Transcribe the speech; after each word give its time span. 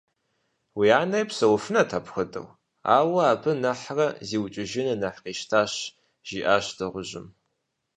Уи 0.77 0.87
анэри 1.01 1.27
псэуфынут 1.29 1.89
апхуэдэу, 1.97 2.47
ауэ 2.95 3.21
абы 3.33 3.51
нэхърэ 3.61 4.07
зиукӀыжыныр 4.27 4.99
нэхъ 5.01 5.19
къищтащ,- 5.23 5.73
жиӏащ 6.27 6.65
дыгъужьым. 6.77 7.27